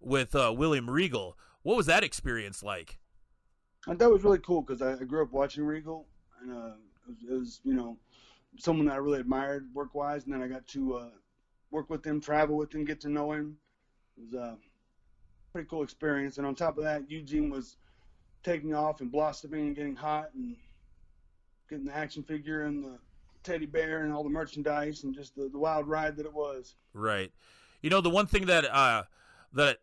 with 0.00 0.34
uh, 0.34 0.52
William 0.56 0.90
Regal. 0.90 1.36
What 1.62 1.76
was 1.76 1.86
that 1.86 2.04
experience 2.04 2.62
like? 2.62 2.98
And 3.86 3.98
that 3.98 4.10
was 4.10 4.24
really 4.24 4.38
cool 4.38 4.62
because 4.62 4.82
I, 4.82 4.92
I, 4.92 5.04
grew 5.04 5.22
up 5.22 5.32
watching 5.32 5.64
Regal, 5.64 6.06
and 6.40 6.52
uh, 6.52 6.72
it, 7.06 7.08
was, 7.08 7.16
it, 7.28 7.32
was, 7.32 7.60
you 7.64 7.74
know 7.74 7.98
someone 8.58 8.86
that 8.86 8.94
I 8.94 8.98
really 8.98 9.20
admired 9.20 9.66
work 9.74 9.94
wise, 9.94 10.24
and 10.24 10.32
then 10.32 10.42
I 10.42 10.46
got 10.46 10.66
to 10.68 10.94
uh, 10.94 11.08
work 11.70 11.90
with 11.90 12.04
him, 12.06 12.20
travel 12.20 12.56
with 12.56 12.74
him, 12.74 12.84
get 12.84 13.00
to 13.00 13.08
know 13.08 13.32
him. 13.32 13.56
It 14.16 14.24
was 14.24 14.34
a 14.34 14.56
pretty 15.52 15.68
cool 15.68 15.82
experience. 15.82 16.38
And 16.38 16.46
on 16.46 16.54
top 16.54 16.78
of 16.78 16.84
that, 16.84 17.10
Eugene 17.10 17.50
was 17.50 17.76
taking 18.42 18.74
off 18.74 19.00
and 19.00 19.10
blossoming 19.10 19.68
and 19.68 19.76
getting 19.76 19.96
hot 19.96 20.30
and 20.34 20.56
getting 21.68 21.84
the 21.84 21.96
action 21.96 22.22
figure 22.22 22.62
and 22.62 22.84
the 22.84 22.98
teddy 23.44 23.66
bear 23.66 24.02
and 24.02 24.12
all 24.12 24.24
the 24.24 24.30
merchandise 24.30 25.04
and 25.04 25.14
just 25.14 25.34
the, 25.36 25.48
the 25.48 25.58
wild 25.58 25.86
ride 25.86 26.16
that 26.16 26.26
it 26.26 26.32
was. 26.32 26.74
Right. 26.92 27.32
You 27.82 27.90
know, 27.90 28.00
the 28.00 28.10
one 28.10 28.26
thing 28.26 28.46
that 28.46 28.64
uh, 28.64 29.04
that 29.52 29.78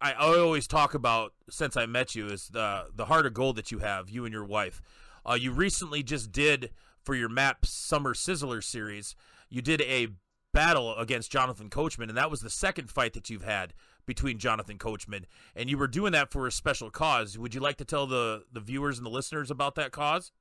I, 0.00 0.12
I 0.12 0.38
always 0.38 0.66
talk 0.66 0.94
about 0.94 1.32
since 1.48 1.76
I 1.76 1.86
met 1.86 2.14
you 2.14 2.26
is 2.26 2.48
the 2.48 2.86
the 2.94 3.06
heart 3.06 3.26
of 3.26 3.34
gold 3.34 3.56
that 3.56 3.70
you 3.70 3.78
have, 3.78 4.10
you 4.10 4.24
and 4.24 4.32
your 4.32 4.44
wife. 4.44 4.82
Uh, 5.28 5.34
you 5.34 5.52
recently 5.52 6.02
just 6.02 6.32
did 6.32 6.70
for 7.04 7.14
your 7.14 7.28
MAP 7.28 7.66
Summer 7.66 8.14
Sizzler 8.14 8.62
series. 8.62 9.14
You 9.48 9.62
did 9.62 9.82
a 9.82 10.08
battle 10.52 10.96
against 10.96 11.30
Jonathan 11.30 11.70
Coachman, 11.70 12.08
and 12.08 12.18
that 12.18 12.30
was 12.30 12.40
the 12.40 12.50
second 12.50 12.90
fight 12.90 13.12
that 13.12 13.30
you've 13.30 13.44
had 13.44 13.74
between 14.06 14.38
Jonathan 14.38 14.78
Coachman, 14.78 15.26
and 15.54 15.70
you 15.70 15.78
were 15.78 15.86
doing 15.86 16.12
that 16.12 16.32
for 16.32 16.46
a 16.46 16.52
special 16.52 16.90
cause. 16.90 17.38
Would 17.38 17.54
you 17.54 17.60
like 17.60 17.76
to 17.76 17.84
tell 17.84 18.06
the 18.06 18.44
the 18.52 18.60
viewers 18.60 18.98
and 18.98 19.06
the 19.06 19.10
listeners 19.10 19.50
about 19.50 19.74
that 19.76 19.92
cause? 19.92 20.32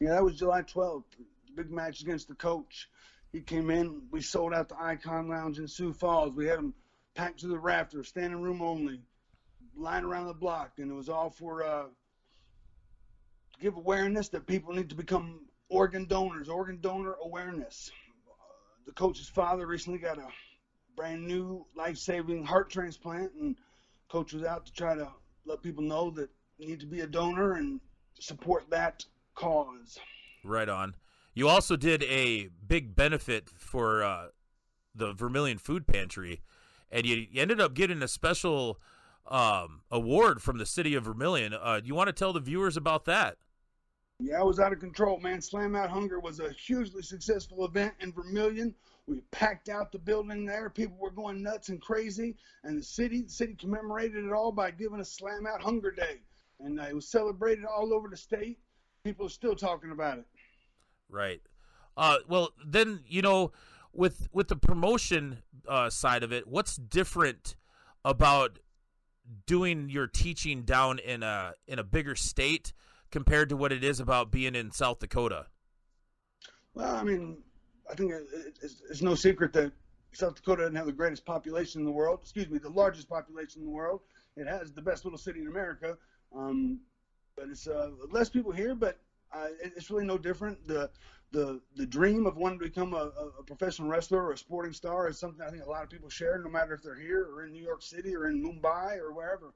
Yeah, 0.00 0.10
that 0.10 0.24
was 0.24 0.36
July 0.36 0.62
12th. 0.62 1.04
Big 1.56 1.70
match 1.70 2.00
against 2.00 2.28
the 2.28 2.34
coach. 2.34 2.88
He 3.32 3.40
came 3.40 3.70
in. 3.70 4.02
We 4.10 4.20
sold 4.22 4.54
out 4.54 4.68
the 4.68 4.80
Icon 4.80 5.28
Lounge 5.28 5.58
in 5.58 5.68
Sioux 5.68 5.92
Falls. 5.92 6.32
We 6.32 6.46
had 6.46 6.58
him 6.58 6.74
packed 7.14 7.40
to 7.40 7.48
the 7.48 7.58
rafters, 7.58 8.08
standing 8.08 8.40
room 8.40 8.60
only, 8.62 9.00
line 9.76 10.04
around 10.04 10.26
the 10.26 10.34
block, 10.34 10.72
and 10.78 10.90
it 10.90 10.94
was 10.94 11.08
all 11.08 11.30
for 11.30 11.64
uh, 11.64 11.84
give 13.60 13.76
awareness 13.76 14.28
that 14.30 14.46
people 14.46 14.74
need 14.74 14.88
to 14.90 14.94
become 14.94 15.40
organ 15.68 16.06
donors, 16.06 16.48
organ 16.48 16.80
donor 16.80 17.14
awareness. 17.22 17.90
Uh, 18.28 18.32
the 18.86 18.92
coach's 18.92 19.28
father 19.28 19.66
recently 19.66 19.98
got 19.98 20.18
a 20.18 20.26
brand 20.96 21.26
new 21.26 21.64
life-saving 21.76 22.44
heart 22.44 22.70
transplant, 22.70 23.32
and 23.40 23.56
coach 24.08 24.32
was 24.32 24.44
out 24.44 24.66
to 24.66 24.72
try 24.72 24.94
to 24.94 25.08
let 25.46 25.62
people 25.62 25.84
know 25.84 26.10
that 26.10 26.30
you 26.58 26.68
need 26.68 26.80
to 26.80 26.86
be 26.86 27.00
a 27.00 27.06
donor 27.06 27.54
and 27.54 27.80
support 28.18 28.70
that 28.70 29.04
cause. 29.34 29.98
Right 30.44 30.68
on. 30.68 30.94
You 31.34 31.48
also 31.48 31.76
did 31.76 32.04
a 32.04 32.48
big 32.66 32.94
benefit 32.94 33.50
for 33.50 34.04
uh, 34.04 34.28
the 34.94 35.12
Vermillion 35.12 35.58
Food 35.58 35.86
Pantry, 35.86 36.42
and 36.90 37.04
you, 37.04 37.26
ended 37.34 37.60
up 37.60 37.74
getting 37.74 38.02
a 38.02 38.08
special 38.08 38.80
um, 39.26 39.82
award 39.90 40.42
from 40.42 40.58
the 40.58 40.66
city 40.66 40.94
of 40.94 41.04
Vermillion. 41.04 41.52
Uh, 41.52 41.80
you 41.82 41.94
want 41.94 42.06
to 42.06 42.12
tell 42.12 42.32
the 42.32 42.40
viewers 42.40 42.76
about 42.76 43.04
that? 43.06 43.36
Yeah, 44.20 44.40
I 44.40 44.44
was 44.44 44.60
out 44.60 44.72
of 44.72 44.78
control, 44.78 45.18
man. 45.18 45.40
Slam 45.40 45.74
Out 45.74 45.90
Hunger 45.90 46.20
was 46.20 46.38
a 46.38 46.52
hugely 46.52 47.02
successful 47.02 47.64
event 47.64 47.94
in 47.98 48.12
Vermillion. 48.12 48.72
We 49.08 49.20
packed 49.32 49.68
out 49.68 49.90
the 49.90 49.98
building 49.98 50.46
there. 50.46 50.70
People 50.70 50.96
were 50.98 51.10
going 51.10 51.42
nuts 51.42 51.68
and 51.68 51.82
crazy, 51.82 52.36
and 52.62 52.78
the 52.78 52.82
city 52.82 53.22
the 53.22 53.28
city 53.28 53.54
commemorated 53.54 54.24
it 54.24 54.32
all 54.32 54.52
by 54.52 54.70
giving 54.70 55.00
us 55.00 55.10
Slam 55.10 55.46
Out 55.46 55.60
Hunger 55.60 55.90
Day, 55.90 56.20
and 56.60 56.80
uh, 56.80 56.84
it 56.84 56.94
was 56.94 57.08
celebrated 57.08 57.64
all 57.64 57.92
over 57.92 58.08
the 58.08 58.16
state. 58.16 58.60
People 59.02 59.26
are 59.26 59.30
still 59.30 59.56
talking 59.56 59.90
about 59.90 60.18
it. 60.18 60.26
Right. 61.14 61.40
Uh, 61.96 62.16
well, 62.28 62.50
then 62.66 63.04
you 63.06 63.22
know, 63.22 63.52
with 63.92 64.28
with 64.32 64.48
the 64.48 64.56
promotion 64.56 65.38
uh, 65.68 65.88
side 65.90 66.24
of 66.24 66.32
it, 66.32 66.48
what's 66.48 66.74
different 66.76 67.54
about 68.04 68.58
doing 69.46 69.88
your 69.88 70.08
teaching 70.08 70.62
down 70.62 70.98
in 70.98 71.22
a 71.22 71.54
in 71.68 71.78
a 71.78 71.84
bigger 71.84 72.16
state 72.16 72.72
compared 73.12 73.48
to 73.50 73.56
what 73.56 73.70
it 73.70 73.84
is 73.84 74.00
about 74.00 74.32
being 74.32 74.56
in 74.56 74.72
South 74.72 74.98
Dakota? 74.98 75.46
Well, 76.74 76.96
I 76.96 77.04
mean, 77.04 77.38
I 77.88 77.94
think 77.94 78.12
it's, 78.60 78.82
it's 78.90 79.02
no 79.02 79.14
secret 79.14 79.52
that 79.52 79.70
South 80.10 80.34
Dakota 80.34 80.62
doesn't 80.62 80.74
have 80.74 80.86
the 80.86 80.92
greatest 80.92 81.24
population 81.24 81.80
in 81.80 81.84
the 81.84 81.92
world. 81.92 82.18
Excuse 82.22 82.50
me, 82.50 82.58
the 82.58 82.68
largest 82.70 83.08
population 83.08 83.60
in 83.60 83.66
the 83.66 83.72
world. 83.72 84.00
It 84.36 84.48
has 84.48 84.72
the 84.72 84.82
best 84.82 85.04
little 85.04 85.18
city 85.18 85.40
in 85.40 85.46
America. 85.46 85.96
Um, 86.36 86.80
but 87.36 87.48
it's 87.48 87.68
uh, 87.68 87.90
less 88.10 88.28
people 88.28 88.50
here, 88.50 88.74
but 88.74 88.98
uh, 89.34 89.48
it's 89.60 89.90
really 89.90 90.06
no 90.06 90.18
different. 90.18 90.66
The 90.66 90.90
the 91.32 91.60
the 91.76 91.86
dream 91.86 92.26
of 92.26 92.36
wanting 92.36 92.60
to 92.60 92.64
become 92.66 92.94
a, 92.94 93.10
a, 93.40 93.42
professional 93.42 93.88
wrestler 93.88 94.22
or 94.22 94.32
a 94.32 94.38
sporting 94.38 94.72
star 94.72 95.08
is 95.08 95.18
something 95.18 95.44
I 95.44 95.50
think 95.50 95.64
a 95.64 95.68
lot 95.68 95.82
of 95.82 95.90
people 95.90 96.08
share, 96.08 96.38
no 96.38 96.48
matter 96.48 96.74
if 96.74 96.82
they're 96.82 96.94
here 96.94 97.26
or 97.32 97.44
in 97.44 97.52
New 97.52 97.62
York 97.62 97.82
City 97.82 98.14
or 98.14 98.28
in 98.28 98.42
Mumbai 98.42 98.98
or 98.98 99.12
wherever. 99.12 99.52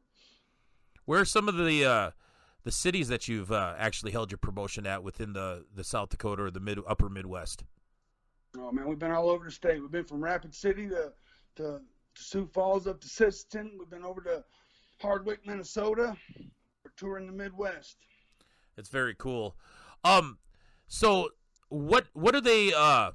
Where 1.04 1.20
are 1.20 1.24
some 1.24 1.48
of 1.48 1.56
the 1.56 1.84
uh, 1.84 2.10
the 2.64 2.72
cities 2.72 3.08
that 3.08 3.28
you've 3.28 3.52
uh, 3.52 3.74
actually 3.78 4.12
held 4.12 4.30
your 4.30 4.38
promotion 4.38 4.86
at 4.86 5.02
within 5.02 5.32
the 5.32 5.64
the 5.74 5.84
South 5.84 6.08
Dakota 6.08 6.42
or 6.42 6.50
the 6.50 6.60
mid 6.60 6.80
upper 6.86 7.08
Midwest? 7.08 7.64
Oh 8.56 8.72
man, 8.72 8.88
we've 8.88 8.98
been 8.98 9.12
all 9.12 9.30
over 9.30 9.44
the 9.44 9.50
state. 9.50 9.80
We've 9.80 9.90
been 9.90 10.04
from 10.04 10.22
Rapid 10.22 10.54
City 10.54 10.88
to 10.88 11.12
to, 11.56 11.62
to 11.62 12.22
Sioux 12.22 12.46
Falls 12.52 12.86
up 12.86 13.00
to 13.00 13.08
Sisseton. 13.08 13.78
We've 13.78 13.90
been 13.90 14.04
over 14.04 14.20
to 14.22 14.44
Hardwick, 15.00 15.46
Minnesota. 15.46 16.16
We're 16.84 16.90
touring 16.96 17.26
the 17.26 17.32
Midwest. 17.32 17.98
It's 18.78 18.88
very 18.88 19.14
cool. 19.14 19.56
Um, 20.04 20.38
so 20.86 21.30
what 21.68 22.06
what 22.12 22.32
do 22.32 22.40
they 22.40 22.72
uh 22.72 23.10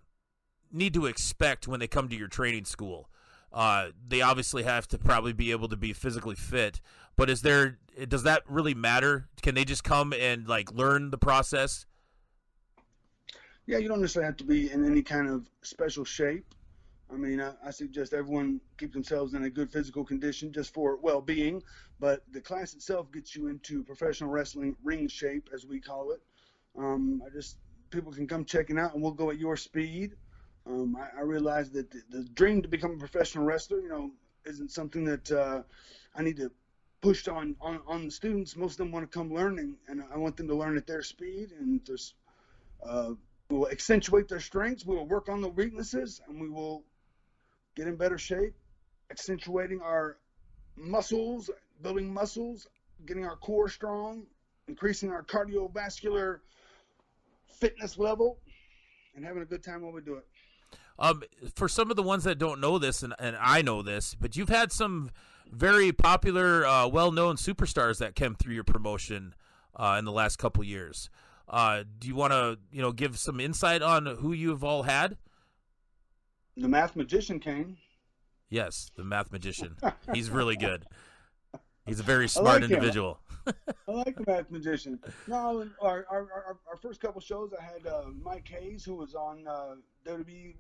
need 0.72 0.94
to 0.94 1.06
expect 1.06 1.68
when 1.68 1.80
they 1.80 1.88
come 1.88 2.10
to 2.10 2.16
your 2.16 2.28
training 2.28 2.66
school? 2.66 3.10
Uh, 3.52 3.90
they 4.08 4.22
obviously 4.22 4.64
have 4.64 4.88
to 4.88 4.98
probably 4.98 5.32
be 5.32 5.52
able 5.52 5.70
to 5.70 5.78
be 5.78 5.94
physically 5.94 6.36
fit, 6.36 6.82
but 7.16 7.30
is 7.30 7.42
there 7.42 7.78
does 8.08 8.24
that 8.24 8.44
really 8.48 8.74
matter? 8.74 9.30
Can 9.42 9.56
they 9.56 9.64
just 9.64 9.84
come 9.84 10.14
and 10.14 10.48
like 10.48 10.72
learn 10.72 11.12
the 11.12 11.18
process? 11.18 11.86
Yeah, 13.66 13.78
you 13.78 13.88
don't 13.88 14.02
necessarily 14.02 14.26
have 14.26 14.38
to 14.38 14.44
be 14.44 14.72
in 14.72 14.84
any 14.84 15.02
kind 15.02 15.30
of 15.30 15.48
special 15.62 16.04
shape. 16.04 16.46
I 17.12 17.16
mean, 17.16 17.42
I, 17.42 17.54
I, 17.66 17.72
suggest 17.72 18.14
everyone 18.14 18.60
keep 18.78 18.94
themselves 18.94 19.34
in 19.34 19.44
a 19.44 19.50
good 19.50 19.72
physical 19.72 20.04
condition 20.04 20.52
just 20.52 20.74
for 20.74 20.98
well-being. 20.98 21.62
But 22.00 22.24
the 22.32 22.42
class 22.42 22.74
itself 22.74 23.12
gets 23.12 23.36
you 23.36 23.48
into 23.48 23.84
professional 23.84 24.30
wrestling 24.30 24.76
ring 24.84 25.08
shape, 25.08 25.50
as 25.54 25.66
we 25.66 25.80
call 25.80 26.12
it. 26.12 26.22
Um, 26.78 27.22
I 27.26 27.30
just 27.30 27.58
people 27.92 28.12
can 28.12 28.28
come 28.28 28.46
checking 28.46 28.80
out, 28.80 28.94
and 28.94 29.04
we'll 29.04 29.12
go 29.12 29.30
at 29.30 29.38
your 29.38 29.56
speed. 29.56 30.14
Um, 30.66 30.96
I, 30.96 31.20
I 31.20 31.22
realize 31.22 31.70
that 31.72 31.92
the, 31.92 32.02
the, 32.10 32.24
dream 32.24 32.62
to 32.62 32.68
become 32.68 32.92
a 32.92 32.98
professional 32.98 33.44
wrestler, 33.44 33.80
you 33.80 33.90
know, 33.90 34.12
isn't 34.46 34.72
something 34.72 35.04
that 35.06 35.32
uh, 35.32 35.62
I 36.16 36.24
need 36.24 36.38
to 36.38 36.52
push 37.02 37.28
on, 37.28 37.56
on 37.62 37.82
on 37.86 38.06
the 38.06 38.12
students. 38.12 38.56
Most 38.56 38.74
of 38.74 38.78
them 38.78 38.92
want 38.92 39.10
to 39.10 39.18
come 39.18 39.34
learning, 39.34 39.76
and 39.88 40.04
I 40.12 40.18
want 40.18 40.38
them 40.38 40.48
to 40.48 40.56
learn 40.56 40.78
at 40.78 40.88
their 40.88 41.04
speed 41.04 41.52
and 41.60 41.84
just. 41.86 42.16
Uh, 42.84 43.12
we 43.50 43.60
will 43.60 43.70
accentuate 43.70 44.28
their 44.28 44.40
strengths. 44.40 44.86
We 44.86 44.96
will 44.96 45.08
work 45.08 45.30
on 45.30 45.42
the 45.42 45.50
weaknesses, 45.50 46.22
and 46.28 46.42
we 46.42 46.50
will 46.50 46.84
get 47.76 47.88
in 47.88 47.96
better 47.96 48.18
shape, 48.18 48.54
accentuating 49.12 49.82
our 49.82 50.18
muscles, 50.76 51.50
building 51.82 52.14
muscles, 52.14 52.68
getting 53.06 53.26
our 53.26 53.36
core 53.36 53.70
strong, 53.70 54.24
increasing 54.68 55.12
our 55.12 55.24
cardiovascular 55.24 56.40
fitness 57.48 57.98
level, 57.98 58.38
and 59.16 59.26
having 59.26 59.42
a 59.42 59.46
good 59.46 59.64
time 59.64 59.82
while 59.82 59.92
we 59.92 60.02
do 60.02 60.16
it. 60.16 60.26
Um, 61.00 61.24
for 61.56 61.68
some 61.68 61.90
of 61.90 61.96
the 61.96 62.04
ones 62.04 62.24
that 62.24 62.38
don't 62.38 62.62
know 62.62 62.78
this, 62.78 63.04
and, 63.04 63.14
and 63.20 63.36
I 63.40 63.62
know 63.62 63.82
this, 63.82 64.16
but 64.16 64.36
you've 64.36 64.50
had 64.50 64.72
some 64.72 65.12
very 65.52 65.92
popular, 65.92 66.66
uh, 66.66 66.88
well-known 66.88 67.36
superstars 67.36 67.98
that 68.00 68.16
came 68.16 68.36
through 68.36 68.54
your 68.54 68.64
promotion 68.64 69.36
uh, 69.76 69.96
in 70.00 70.06
the 70.06 70.12
last 70.12 70.38
couple 70.38 70.64
years. 70.64 71.10
Uh, 71.48 71.84
do 72.00 72.08
you 72.08 72.16
want 72.16 72.32
to, 72.32 72.58
you 72.72 72.82
know, 72.82 72.92
give 72.92 73.18
some 73.18 73.40
insight 73.40 73.82
on 73.82 74.06
who 74.06 74.34
you've 74.34 74.64
all 74.64 74.84
had? 74.84 75.18
The 76.58 76.68
Math 76.68 76.96
Magician 76.96 77.40
came. 77.40 77.78
Yes, 78.50 78.92
the 78.96 79.04
Math 79.04 79.32
Magician. 79.32 79.76
He's 80.14 80.30
really 80.30 80.56
good. 80.56 80.86
He's 81.86 82.00
a 82.00 82.04
very 82.04 82.28
smart 82.30 82.62
like 82.62 82.72
individual. 82.72 83.20
I 83.48 83.92
like 83.92 84.16
the 84.16 84.24
Math 84.26 84.50
Magician. 84.52 85.00
No, 85.28 85.68
our, 85.82 86.06
our, 86.10 86.20
our, 86.32 86.58
our 86.70 86.78
first 86.82 87.02
couple 87.02 87.20
shows, 87.20 87.52
I 87.60 87.62
had 87.62 87.88
uh, 87.88 88.06
Mike 88.24 88.48
Hayes, 88.48 88.86
who 88.86 88.96
was 88.96 89.16
on 89.16 89.46
uh, 89.48 89.76
WWE, 90.06 90.56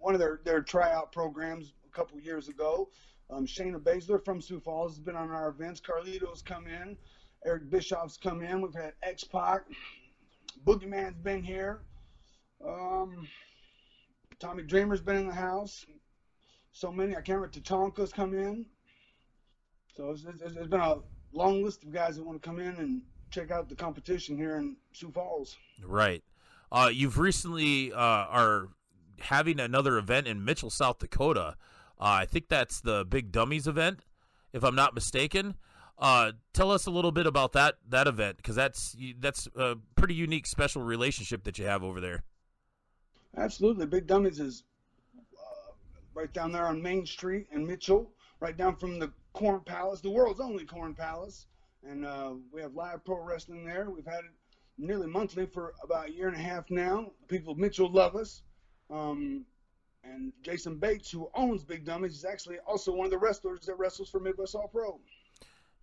one 0.00 0.14
of 0.14 0.20
their, 0.20 0.40
their 0.44 0.62
tryout 0.62 1.12
programs 1.12 1.74
a 1.86 1.94
couple 1.94 2.18
years 2.18 2.48
ago. 2.48 2.88
Um, 3.30 3.46
Shayna 3.46 3.78
Baszler 3.78 4.24
from 4.24 4.40
Sioux 4.40 4.60
Falls 4.60 4.92
has 4.92 5.00
been 5.00 5.16
on 5.16 5.30
our 5.30 5.48
events. 5.48 5.80
Carlito's 5.80 6.42
come 6.42 6.66
in. 6.66 6.96
Eric 7.44 7.70
Bischoff's 7.70 8.16
come 8.16 8.42
in. 8.42 8.60
We've 8.60 8.74
had 8.74 8.94
X 9.02 9.24
Pac. 9.24 9.62
Boogeyman's 10.64 11.18
been 11.18 11.42
here. 11.42 11.80
Um, 12.66 13.28
Tommy 14.38 14.62
Dreamer's 14.62 15.00
been 15.00 15.16
in 15.16 15.26
the 15.26 15.34
house. 15.34 15.86
So 16.72 16.92
many. 16.92 17.12
I 17.12 17.22
can't 17.22 17.38
remember. 17.40 17.58
Tatanka's 17.58 18.12
come 18.12 18.34
in. 18.34 18.66
So 19.96 20.10
it's, 20.10 20.24
it's, 20.24 20.56
it's 20.56 20.66
been 20.66 20.80
a 20.80 20.98
long 21.32 21.62
list 21.62 21.84
of 21.84 21.92
guys 21.92 22.16
that 22.16 22.24
want 22.24 22.40
to 22.40 22.46
come 22.46 22.58
in 22.58 22.76
and 22.76 23.02
check 23.30 23.50
out 23.50 23.68
the 23.68 23.74
competition 23.74 24.36
here 24.36 24.56
in 24.56 24.76
Sioux 24.92 25.10
Falls. 25.10 25.56
Right. 25.82 26.22
Uh, 26.70 26.90
you've 26.92 27.18
recently 27.18 27.92
uh, 27.92 27.96
are 27.96 28.68
having 29.20 29.60
another 29.60 29.96
event 29.96 30.26
in 30.26 30.44
Mitchell, 30.44 30.70
South 30.70 30.98
Dakota. 30.98 31.56
Uh, 31.98 32.04
I 32.04 32.24
think 32.26 32.48
that's 32.48 32.80
the 32.80 33.04
Big 33.04 33.32
Dummies 33.32 33.66
event, 33.66 34.00
if 34.52 34.62
I'm 34.62 34.74
not 34.74 34.94
mistaken. 34.94 35.54
Uh, 35.98 36.32
tell 36.52 36.70
us 36.70 36.84
a 36.84 36.90
little 36.90 37.12
bit 37.12 37.26
about 37.26 37.52
that 37.54 37.76
that 37.88 38.06
event 38.06 38.36
because 38.36 38.54
that's 38.54 38.94
that's 39.18 39.48
a 39.56 39.76
pretty 39.94 40.12
unique, 40.12 40.46
special 40.46 40.82
relationship 40.82 41.44
that 41.44 41.58
you 41.58 41.64
have 41.64 41.82
over 41.82 42.02
there. 42.02 42.22
Absolutely, 43.36 43.86
Big 43.86 44.06
Dummies 44.06 44.40
is 44.40 44.64
uh, 45.38 45.72
right 46.14 46.32
down 46.32 46.52
there 46.52 46.66
on 46.66 46.80
Main 46.82 47.04
Street 47.04 47.46
in 47.52 47.66
Mitchell, 47.66 48.10
right 48.40 48.56
down 48.56 48.76
from 48.76 48.98
the 48.98 49.12
Corn 49.34 49.60
Palace, 49.60 50.00
the 50.00 50.10
world's 50.10 50.40
only 50.40 50.64
Corn 50.64 50.94
Palace, 50.94 51.46
and 51.86 52.06
uh, 52.06 52.32
we 52.52 52.62
have 52.62 52.74
live 52.74 53.04
pro 53.04 53.20
wrestling 53.22 53.66
there. 53.66 53.90
We've 53.90 54.06
had 54.06 54.20
it 54.20 54.32
nearly 54.78 55.06
monthly 55.06 55.46
for 55.46 55.74
about 55.82 56.08
a 56.08 56.12
year 56.12 56.28
and 56.28 56.36
a 56.36 56.40
half 56.40 56.70
now. 56.70 57.10
People 57.28 57.52
of 57.52 57.58
Mitchell 57.58 57.90
love 57.90 58.16
us, 58.16 58.42
um, 58.90 59.44
And 60.02 60.32
Jason 60.42 60.76
Bates, 60.78 61.10
who 61.10 61.28
owns 61.34 61.64
Big 61.64 61.84
Dummies, 61.84 62.14
is 62.14 62.24
actually 62.24 62.58
also 62.60 62.92
one 62.92 63.04
of 63.04 63.10
the 63.10 63.18
wrestlers 63.18 63.66
that 63.66 63.74
wrestles 63.74 64.08
for 64.08 64.20
Midwest 64.20 64.54
All 64.54 64.68
Pro. 64.68 64.98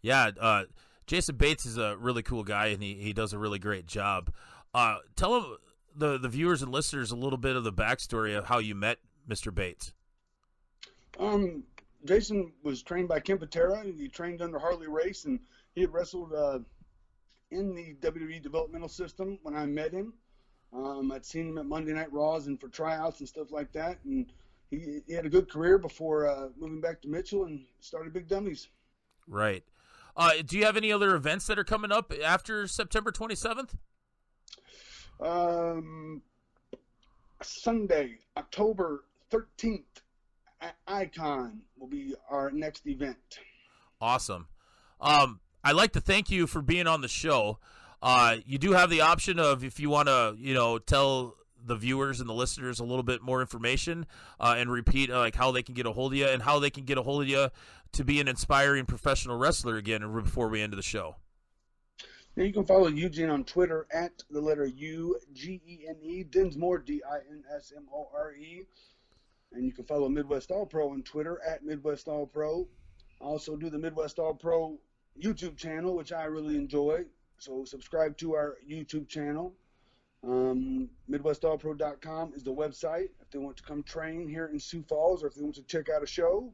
Yeah, 0.01 0.31
uh, 0.39 0.63
Jason 1.05 1.36
Bates 1.36 1.65
is 1.65 1.77
a 1.77 1.95
really 1.98 2.24
cool 2.24 2.43
guy, 2.43 2.67
and 2.67 2.81
he, 2.81 2.95
he 2.95 3.13
does 3.13 3.33
a 3.33 3.38
really 3.38 3.60
great 3.60 3.86
job. 3.86 4.31
Uh, 4.74 4.98
tell 5.15 5.38
him 5.38 5.57
the 5.96 6.18
the 6.18 6.30
viewers 6.30 6.62
and 6.62 6.72
listeners 6.72 7.12
a 7.12 7.16
little 7.16 7.38
bit 7.38 7.56
of 7.56 7.64
the 7.64 7.74
backstory 7.74 8.38
of 8.38 8.46
how 8.46 8.60
you 8.60 8.76
met 8.76 9.00
Mr. 9.28 9.54
Bates. 9.54 9.94
Um, 11.20 11.64
Jason 12.06 12.52
was 12.64 12.82
trained 12.84 13.08
by 13.08 13.20
Ken 13.20 13.38
Patera, 13.38 13.80
and 13.80 14.00
he 14.00 14.08
trained 14.08 14.42
under 14.42 14.60
Harley 14.60 14.88
Race, 14.88 15.26
and 15.26 15.40
he 15.76 15.82
had 15.82 15.94
wrestled 15.94 16.34
uh, 16.34 16.60
in 17.52 17.76
the 17.76 17.96
WWE 18.02 18.42
developmental 18.42 18.90
system 18.90 19.40
when 19.44 19.56
I 19.56 19.66
met 19.66 19.92
him. 19.92 20.14
Um, 20.74 21.12
I'd 21.12 21.26
seen 21.26 21.50
him 21.50 21.58
at 21.60 21.66
Monday 21.66 21.94
Night 21.94 22.12
Raws 22.12 22.48
and 22.48 22.60
for 22.60 22.68
tryouts 22.68 23.20
and 23.20 23.30
stuff 23.30 23.52
like 23.52 23.72
that, 23.74 24.00
and 24.06 24.32
he, 24.72 25.02
he 25.08 25.14
had 25.14 25.26
a 25.26 25.30
good 25.30 25.50
career 25.50 25.78
before 25.78 26.28
uh, 26.28 26.50
moving 26.58 26.82
back 26.82 27.02
to 27.04 27.08
Mitchell 27.08 27.46
and 27.46 27.66
started 27.80 28.12
Big 28.12 28.28
Dummies. 28.28 28.70
Right. 29.28 29.64
Uh, 30.16 30.32
do 30.46 30.58
you 30.58 30.66
have 30.66 30.78
any 30.78 30.92
other 30.92 31.16
events 31.16 31.48
that 31.48 31.58
are 31.58 31.64
coming 31.64 31.92
up 31.92 32.12
after 32.24 32.68
September 32.68 33.12
27th? 33.12 33.76
Um, 35.24 36.22
Sunday, 37.42 38.18
October 38.38 39.06
13th 39.32 39.84
at 40.62 40.75
Icon 40.88 41.62
will 41.77 41.88
be 41.88 42.13
our 42.30 42.51
next 42.51 42.86
event. 42.88 43.39
Awesome. 44.01 44.48
Um, 45.00 45.39
I'd 45.63 45.75
like 45.75 45.94
to 45.94 46.01
thank 46.01 46.30
you 46.30 46.46
for 46.46 46.62
being 46.62 46.88
on 46.88 47.01
the 47.01 47.08
show. 47.08 47.60
Uh, 48.01 48.38
you 48.46 48.58
do 48.58 48.74
have 48.74 48.89
the 48.89 49.01
option 49.01 49.39
of 49.39 49.63
if 49.63 49.80
you 49.80 49.89
want 49.89 50.10
to, 50.10 50.36
you 50.38 50.53
know, 50.53 50.77
tell 50.77 51.36
the 51.65 51.75
viewers 51.75 52.20
and 52.20 52.27
the 52.27 52.34
listeners 52.34 52.82
a 52.82 52.84
little 52.84 53.03
bit 53.03 53.22
more 53.22 53.39
information 53.39 54.06
uh, 54.42 54.56
and 54.58 54.70
repeat 54.70 55.10
uh, 55.10 55.20
like 55.20 55.36
how 55.36 55.51
they 55.51 55.63
can 55.63 55.74
get 55.74 55.86
a 55.86 55.92
hold 55.94 56.12
of 56.12 56.18
you 56.18 56.27
and 56.27 56.42
how 56.42 56.60
they 56.60 56.70
can 56.70 56.84
get 56.84 56.98
a 56.98 57.01
hold 57.01 57.22
of 57.22 57.30
you 57.30 57.48
to 57.94 58.03
be 58.03 58.20
an 58.20 58.27
inspiring 58.27 58.86
professional 58.86 59.38
wrestler 59.38 59.77
again 59.77 60.01
before 60.13 60.50
we 60.50 60.62
end 60.62 60.74
the 60.74 60.82
show. 60.82 61.15
Now 62.36 62.44
you 62.44 62.54
can 62.54 62.66
follow 62.66 62.88
Eugene 62.88 63.30
on 63.30 63.44
Twitter 63.44 63.86
at 63.92 64.24
the 64.30 64.42
letter 64.42 64.66
U 64.66 65.20
G 65.34 65.62
E 65.68 65.86
N 65.88 65.98
E 66.02 66.24
Dinsmore 66.24 66.80
D 66.80 67.02
I 67.10 67.18
N 67.30 67.44
S 67.56 67.72
M 67.75 67.88
O 67.94 68.10
R 68.13 68.34
E, 68.34 68.66
and 69.52 69.66
you 69.66 69.72
can 69.72 69.86
follow 69.86 70.10
Midwest 70.10 70.50
All 70.50 70.66
Pro 70.66 70.92
on 70.92 71.04
Twitter 71.04 71.40
at 71.48 71.63
Midwest 71.63 72.08
All 72.08 72.25
Pro. 72.25 72.68
I 73.22 73.25
also 73.25 73.56
do 73.56 73.70
the 73.70 73.78
Midwest 73.78 74.18
All 74.18 74.34
Pro 74.34 74.80
YouTube 75.22 75.58
channel, 75.58 75.96
which 75.96 76.12
I 76.12 76.24
really 76.25 76.56
enjoy. 76.56 77.06
So 77.38 77.66
subscribe 77.66 78.18
to 78.18 78.34
our 78.34 78.58
YouTube 78.68 79.08
channel. 79.08 79.54
Um, 80.24 80.90
MidwestAllPro.com 81.12 82.34
is 82.34 82.44
the 82.44 82.54
website. 82.54 83.10
If 83.22 83.30
they 83.32 83.40
want 83.40 83.58
to 83.58 83.63
come 83.63 83.84
train 83.84 84.30
here 84.30 84.46
in 84.46 84.60
Sioux 84.60 84.84
Falls 84.88 85.24
or 85.24 85.28
if 85.28 85.36
they 85.36 85.44
want 85.44 85.56
to 85.56 85.63
check 85.63 85.90
out 85.90 86.02
a 86.02 86.08
show, 86.08 86.54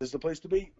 this 0.00 0.08
is 0.08 0.12
the 0.12 0.18
place 0.18 0.40
to 0.40 0.48
be. 0.48 0.72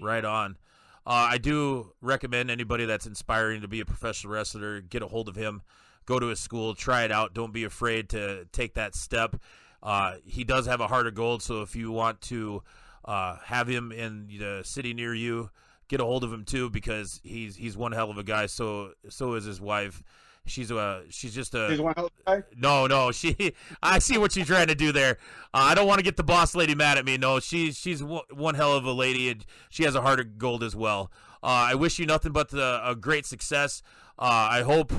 Right 0.00 0.24
on. 0.24 0.56
Uh, 1.06 1.28
I 1.30 1.38
do 1.38 1.92
recommend 2.00 2.50
anybody 2.50 2.84
that's 2.84 3.06
inspiring 3.06 3.60
to 3.60 3.68
be 3.68 3.80
a 3.80 3.84
professional 3.84 4.32
wrestler, 4.32 4.80
get 4.80 5.02
a 5.02 5.06
hold 5.06 5.28
of 5.28 5.36
him, 5.36 5.62
go 6.04 6.18
to 6.18 6.26
his 6.26 6.40
school, 6.40 6.74
try 6.74 7.04
it 7.04 7.12
out. 7.12 7.32
Don't 7.32 7.52
be 7.52 7.62
afraid 7.62 8.08
to 8.10 8.46
take 8.50 8.74
that 8.74 8.96
step. 8.96 9.36
Uh, 9.82 10.16
he 10.24 10.42
does 10.42 10.66
have 10.66 10.80
a 10.80 10.88
heart 10.88 11.06
of 11.06 11.14
gold, 11.14 11.42
so 11.42 11.62
if 11.62 11.76
you 11.76 11.92
want 11.92 12.20
to 12.22 12.62
uh, 13.04 13.36
have 13.44 13.68
him 13.68 13.92
in 13.92 14.26
the 14.38 14.62
city 14.64 14.92
near 14.92 15.14
you, 15.14 15.50
get 15.86 16.00
a 16.00 16.04
hold 16.04 16.24
of 16.24 16.32
him 16.32 16.44
too 16.44 16.68
because 16.70 17.20
he's 17.22 17.54
he's 17.54 17.76
one 17.76 17.92
hell 17.92 18.10
of 18.10 18.18
a 18.18 18.24
guy. 18.24 18.46
So 18.46 18.92
so 19.08 19.34
is 19.34 19.44
his 19.44 19.60
wife. 19.60 20.02
She's 20.46 20.70
a 20.70 21.02
she's 21.10 21.34
just 21.34 21.54
a 21.54 21.68
He's 21.68 21.80
one 21.80 21.94
hell 21.96 22.06
of 22.06 22.12
a 22.26 22.40
guy. 22.40 22.46
no 22.56 22.86
no 22.86 23.10
she 23.12 23.52
I 23.82 23.98
see 23.98 24.16
what 24.18 24.36
you're 24.36 24.46
trying 24.46 24.68
to 24.68 24.74
do 24.74 24.92
there. 24.92 25.18
Uh, 25.52 25.58
I 25.70 25.74
don't 25.74 25.86
want 25.86 25.98
to 25.98 26.04
get 26.04 26.16
the 26.16 26.24
boss 26.24 26.54
lady 26.54 26.74
mad 26.74 26.98
at 26.98 27.04
me. 27.04 27.16
No, 27.18 27.40
she's 27.40 27.78
she's 27.78 28.02
one, 28.02 28.22
one 28.32 28.54
hell 28.54 28.74
of 28.74 28.84
a 28.84 28.92
lady 28.92 29.28
and 29.30 29.44
she 29.70 29.82
has 29.84 29.94
a 29.94 30.00
heart 30.02 30.20
of 30.20 30.38
gold 30.38 30.62
as 30.62 30.76
well. 30.76 31.10
Uh, 31.42 31.70
I 31.70 31.74
wish 31.74 31.98
you 31.98 32.06
nothing 32.06 32.32
but 32.32 32.50
the, 32.50 32.80
a 32.84 32.94
great 32.94 33.26
success. 33.26 33.82
Uh, 34.18 34.48
I 34.50 34.62
hope 34.62 34.92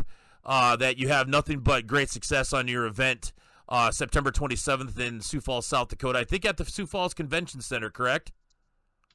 uh, 0.45 0.75
that 0.77 0.97
you 0.97 1.07
have 1.09 1.27
nothing 1.27 1.59
but 1.59 1.87
great 1.87 2.09
success 2.09 2.53
on 2.53 2.67
your 2.67 2.85
event. 2.85 3.33
Uh, 3.69 3.91
September 3.91 4.31
27th 4.31 4.97
in 4.97 5.19
Sioux 5.19 5.41
Falls, 5.41 5.65
South 5.65 5.89
Dakota. 5.89 6.19
I 6.19 6.23
think 6.23 6.45
at 6.45 6.55
the 6.55 6.63
Sioux 6.63 6.85
Falls 6.85 7.13
Convention 7.13 7.59
Center, 7.59 7.89
correct? 7.89 8.31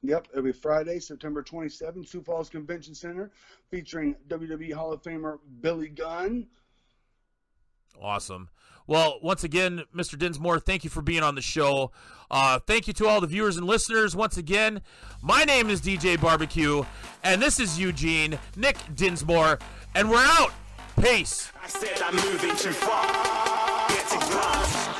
Yep, 0.03 0.27
it'll 0.31 0.43
be 0.43 0.51
Friday, 0.51 0.99
September 0.99 1.41
27th, 1.41 2.07
Sioux 2.07 2.21
Falls 2.21 2.49
Convention 2.49 2.93
Center, 2.93 3.31
featuring 3.71 4.15
WWE 4.27 4.73
Hall 4.73 4.91
of 4.91 5.01
Famer 5.01 5.39
Billy 5.61 5.87
Gunn. 5.87 6.47
Awesome. 8.01 8.49
Well, 8.85 9.19
once 9.21 9.45
again, 9.45 9.83
Mr. 9.95 10.17
Dinsmore, 10.17 10.59
thank 10.59 10.83
you 10.83 10.89
for 10.89 11.01
being 11.01 11.23
on 11.23 11.35
the 11.35 11.41
show. 11.41 11.91
Uh, 12.29 12.59
thank 12.59 12.85
you 12.87 12.93
to 12.95 13.07
all 13.07 13.21
the 13.21 13.27
viewers 13.27 13.55
and 13.55 13.65
listeners. 13.65 14.13
Once 14.13 14.35
again, 14.35 14.81
my 15.21 15.45
name 15.45 15.69
is 15.69 15.79
DJ 15.79 16.19
Barbecue, 16.19 16.83
and 17.23 17.41
this 17.41 17.61
is 17.61 17.79
Eugene, 17.79 18.37
Nick 18.57 18.77
Dinsmore, 18.93 19.57
and 19.95 20.09
we're 20.09 20.17
out. 20.17 20.51
Peace. 21.01 21.49
I 21.63 21.67
said 21.67 22.01
I'm 22.01 22.15
moving 22.15 22.55
too 22.57 22.73
far. 22.73 23.87
Getting 23.87 24.19
lost. 24.35 24.92